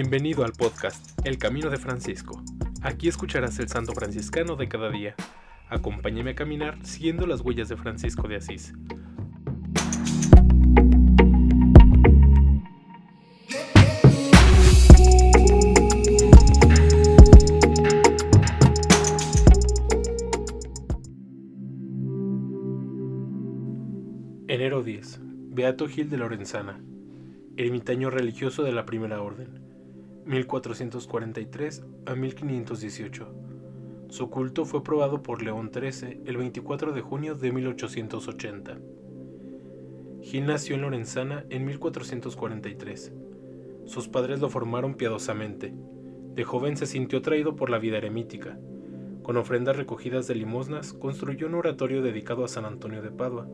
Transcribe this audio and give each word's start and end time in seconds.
Bienvenido 0.00 0.44
al 0.44 0.52
podcast 0.52 1.18
El 1.26 1.38
Camino 1.38 1.70
de 1.70 1.76
Francisco. 1.76 2.40
Aquí 2.82 3.08
escucharás 3.08 3.58
el 3.58 3.68
santo 3.68 3.94
franciscano 3.94 4.54
de 4.54 4.68
cada 4.68 4.90
día. 4.90 5.16
Acompáñame 5.68 6.30
a 6.30 6.34
caminar 6.36 6.78
siguiendo 6.86 7.26
las 7.26 7.40
huellas 7.40 7.68
de 7.68 7.76
Francisco 7.76 8.28
de 8.28 8.36
Asís. 8.36 8.74
Enero 24.46 24.84
10. 24.84 25.20
Beato 25.50 25.88
Gil 25.88 26.08
de 26.08 26.18
Lorenzana, 26.18 26.80
ermitaño 27.56 28.10
religioso 28.10 28.62
de 28.62 28.70
la 28.70 28.86
Primera 28.86 29.20
Orden. 29.20 29.67
1443 30.28 31.84
a 32.04 32.14
1518. 32.14 33.28
Su 34.10 34.28
culto 34.28 34.66
fue 34.66 34.80
aprobado 34.80 35.22
por 35.22 35.42
León 35.42 35.70
XIII 35.72 36.20
el 36.26 36.36
24 36.36 36.92
de 36.92 37.00
junio 37.00 37.34
de 37.34 37.50
1880. 37.50 38.78
Gil 40.20 40.46
nació 40.46 40.74
en 40.74 40.82
Lorenzana 40.82 41.46
en 41.48 41.64
1443. 41.64 43.12
Sus 43.86 44.08
padres 44.08 44.40
lo 44.40 44.50
formaron 44.50 44.96
piadosamente. 44.96 45.72
De 46.34 46.44
joven 46.44 46.76
se 46.76 46.84
sintió 46.84 47.20
atraído 47.20 47.56
por 47.56 47.70
la 47.70 47.78
vida 47.78 47.96
eremítica. 47.96 48.58
Con 49.22 49.38
ofrendas 49.38 49.78
recogidas 49.78 50.26
de 50.26 50.34
limosnas, 50.34 50.92
construyó 50.92 51.46
un 51.46 51.54
oratorio 51.54 52.02
dedicado 52.02 52.44
a 52.44 52.48
San 52.48 52.66
Antonio 52.66 53.00
de 53.00 53.12
Padua, 53.12 53.48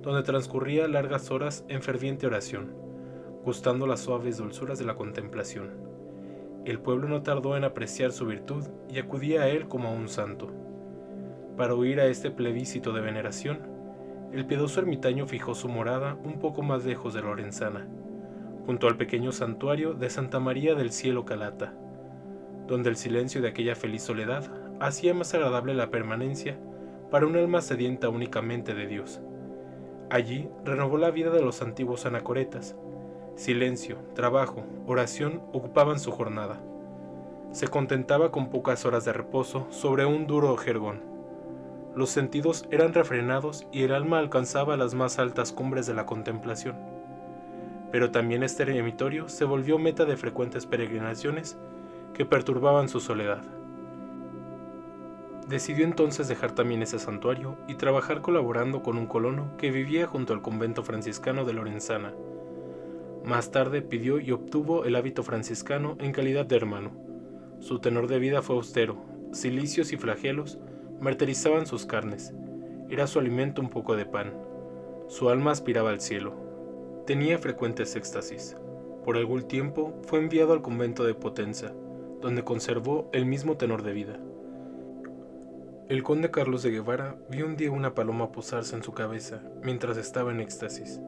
donde 0.00 0.22
transcurría 0.22 0.86
largas 0.86 1.32
horas 1.32 1.64
en 1.66 1.82
ferviente 1.82 2.28
oración, 2.28 2.72
gustando 3.44 3.88
las 3.88 3.98
suaves 3.98 4.36
dulzuras 4.36 4.78
de 4.78 4.84
la 4.84 4.94
contemplación 4.94 5.83
el 6.64 6.80
pueblo 6.80 7.08
no 7.08 7.22
tardó 7.22 7.56
en 7.56 7.64
apreciar 7.64 8.12
su 8.12 8.26
virtud 8.26 8.64
y 8.88 8.98
acudía 8.98 9.42
a 9.42 9.48
él 9.48 9.68
como 9.68 9.88
a 9.88 9.92
un 9.92 10.08
santo. 10.08 10.50
Para 11.56 11.74
huir 11.74 12.00
a 12.00 12.06
este 12.06 12.30
plebiscito 12.30 12.92
de 12.92 13.00
veneración, 13.00 13.60
el 14.32 14.46
piedoso 14.46 14.80
ermitaño 14.80 15.26
fijó 15.26 15.54
su 15.54 15.68
morada 15.68 16.16
un 16.24 16.38
poco 16.38 16.62
más 16.62 16.84
lejos 16.84 17.14
de 17.14 17.22
Lorenzana, 17.22 17.86
junto 18.66 18.88
al 18.88 18.96
pequeño 18.96 19.30
santuario 19.30 19.94
de 19.94 20.10
Santa 20.10 20.40
María 20.40 20.74
del 20.74 20.90
Cielo 20.90 21.24
Calata, 21.24 21.74
donde 22.66 22.88
el 22.88 22.96
silencio 22.96 23.42
de 23.42 23.48
aquella 23.48 23.76
feliz 23.76 24.02
soledad 24.02 24.50
hacía 24.80 25.14
más 25.14 25.34
agradable 25.34 25.74
la 25.74 25.90
permanencia 25.90 26.58
para 27.10 27.26
un 27.26 27.36
alma 27.36 27.60
sedienta 27.60 28.08
únicamente 28.08 28.74
de 28.74 28.86
Dios. 28.86 29.20
Allí 30.10 30.48
renovó 30.64 30.98
la 30.98 31.10
vida 31.10 31.30
de 31.30 31.42
los 31.42 31.62
antiguos 31.62 32.06
anacoretas, 32.06 32.76
Silencio, 33.36 33.96
trabajo, 34.14 34.62
oración 34.86 35.42
ocupaban 35.52 35.98
su 35.98 36.12
jornada. 36.12 36.60
Se 37.50 37.66
contentaba 37.66 38.30
con 38.30 38.48
pocas 38.48 38.84
horas 38.84 39.04
de 39.04 39.12
reposo 39.12 39.66
sobre 39.70 40.06
un 40.06 40.28
duro 40.28 40.56
jergón. 40.56 41.02
Los 41.96 42.10
sentidos 42.10 42.64
eran 42.70 42.94
refrenados 42.94 43.66
y 43.72 43.82
el 43.82 43.92
alma 43.92 44.20
alcanzaba 44.20 44.76
las 44.76 44.94
más 44.94 45.18
altas 45.18 45.50
cumbres 45.50 45.84
de 45.86 45.94
la 45.94 46.06
contemplación. 46.06 46.76
Pero 47.90 48.12
también 48.12 48.44
este 48.44 48.62
eremitorio 48.62 49.28
se 49.28 49.44
volvió 49.44 49.80
meta 49.80 50.04
de 50.04 50.16
frecuentes 50.16 50.64
peregrinaciones 50.64 51.58
que 52.12 52.24
perturbaban 52.24 52.88
su 52.88 53.00
soledad. 53.00 53.42
Decidió 55.48 55.84
entonces 55.84 56.28
dejar 56.28 56.52
también 56.52 56.82
ese 56.82 57.00
santuario 57.00 57.56
y 57.66 57.74
trabajar 57.74 58.20
colaborando 58.20 58.84
con 58.84 58.96
un 58.96 59.06
colono 59.06 59.56
que 59.58 59.72
vivía 59.72 60.06
junto 60.06 60.32
al 60.32 60.40
convento 60.40 60.84
franciscano 60.84 61.44
de 61.44 61.52
Lorenzana, 61.52 62.12
más 63.24 63.50
tarde 63.50 63.80
pidió 63.80 64.20
y 64.20 64.32
obtuvo 64.32 64.84
el 64.84 64.96
hábito 64.96 65.22
franciscano 65.22 65.96
en 65.98 66.12
calidad 66.12 66.44
de 66.44 66.56
hermano. 66.56 66.92
Su 67.60 67.78
tenor 67.78 68.06
de 68.06 68.18
vida 68.18 68.42
fue 68.42 68.56
austero, 68.56 68.98
cilicios 69.32 69.92
y 69.92 69.96
flagelos 69.96 70.58
martirizaban 71.00 71.66
sus 71.66 71.86
carnes. 71.86 72.34
Era 72.90 73.06
su 73.06 73.18
alimento 73.18 73.62
un 73.62 73.70
poco 73.70 73.96
de 73.96 74.04
pan. 74.04 74.34
Su 75.08 75.30
alma 75.30 75.52
aspiraba 75.52 75.90
al 75.90 76.00
cielo. 76.00 76.34
Tenía 77.06 77.38
frecuentes 77.38 77.96
éxtasis. 77.96 78.56
Por 79.04 79.16
algún 79.16 79.42
tiempo 79.42 80.00
fue 80.06 80.18
enviado 80.18 80.52
al 80.52 80.62
convento 80.62 81.04
de 81.04 81.14
Potenza, 81.14 81.72
donde 82.20 82.44
conservó 82.44 83.08
el 83.12 83.24
mismo 83.24 83.56
tenor 83.56 83.82
de 83.82 83.92
vida. 83.92 84.18
El 85.88 86.02
conde 86.02 86.30
Carlos 86.30 86.62
de 86.62 86.70
Guevara 86.70 87.16
vio 87.30 87.46
un 87.46 87.56
día 87.56 87.70
una 87.70 87.94
paloma 87.94 88.32
posarse 88.32 88.74
en 88.74 88.82
su 88.82 88.92
cabeza 88.92 89.42
mientras 89.62 89.98
estaba 89.98 90.30
en 90.30 90.40
éxtasis. 90.40 91.00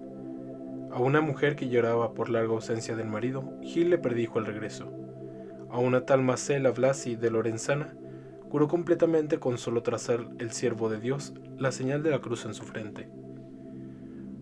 A 0.96 1.00
una 1.00 1.20
mujer 1.20 1.56
que 1.56 1.68
lloraba 1.68 2.14
por 2.14 2.30
larga 2.30 2.54
ausencia 2.54 2.96
del 2.96 3.06
marido, 3.06 3.52
Gil 3.60 3.90
le 3.90 3.98
predijo 3.98 4.38
el 4.38 4.46
regreso. 4.46 4.90
A 5.70 5.78
una 5.78 6.06
tal 6.06 6.22
Marcela 6.22 6.70
Blasi 6.70 7.16
de 7.16 7.30
Lorenzana, 7.30 7.94
curó 8.48 8.66
completamente 8.66 9.38
con 9.38 9.58
solo 9.58 9.82
trazar 9.82 10.26
el 10.38 10.52
siervo 10.52 10.88
de 10.88 10.98
Dios 10.98 11.34
la 11.58 11.70
señal 11.70 12.02
de 12.02 12.12
la 12.12 12.22
cruz 12.22 12.46
en 12.46 12.54
su 12.54 12.62
frente. 12.62 13.10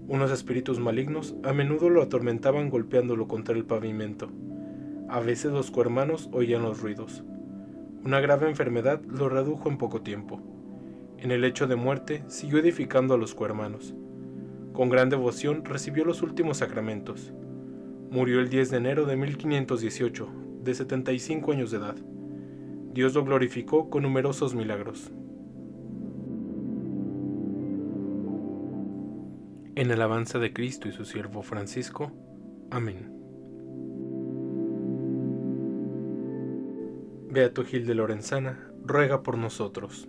Unos 0.06 0.30
espíritus 0.30 0.78
malignos 0.78 1.34
a 1.42 1.52
menudo 1.52 1.90
lo 1.90 2.02
atormentaban 2.02 2.70
golpeándolo 2.70 3.26
contra 3.26 3.56
el 3.56 3.64
pavimento. 3.64 4.30
A 5.08 5.18
veces 5.18 5.50
los 5.50 5.72
cohermanos 5.72 6.28
oían 6.30 6.62
los 6.62 6.80
ruidos. 6.80 7.24
Una 8.04 8.20
grave 8.20 8.48
enfermedad 8.48 9.00
lo 9.08 9.28
redujo 9.28 9.68
en 9.68 9.76
poco 9.76 10.02
tiempo. 10.02 10.40
En 11.18 11.32
el 11.32 11.42
hecho 11.42 11.66
de 11.66 11.74
muerte 11.74 12.22
siguió 12.28 12.58
edificando 12.58 13.14
a 13.14 13.18
los 13.18 13.34
cohermanos 13.34 13.96
con 14.74 14.88
gran 14.88 15.08
devoción 15.08 15.64
recibió 15.64 16.04
los 16.04 16.20
últimos 16.20 16.58
sacramentos. 16.58 17.32
Murió 18.10 18.40
el 18.40 18.48
10 18.48 18.72
de 18.72 18.76
enero 18.76 19.06
de 19.06 19.16
1518, 19.16 20.28
de 20.64 20.74
75 20.74 21.52
años 21.52 21.70
de 21.70 21.78
edad. 21.78 21.94
Dios 22.92 23.14
lo 23.14 23.24
glorificó 23.24 23.88
con 23.88 24.02
numerosos 24.02 24.52
milagros. 24.56 25.12
En 29.76 29.92
alabanza 29.92 30.40
de 30.40 30.52
Cristo 30.52 30.88
y 30.88 30.92
su 30.92 31.04
siervo 31.04 31.42
Francisco. 31.42 32.10
Amén. 32.70 33.12
Beato 37.30 37.64
Gil 37.64 37.86
de 37.86 37.94
Lorenzana, 37.94 38.72
ruega 38.82 39.22
por 39.22 39.38
nosotros. 39.38 40.08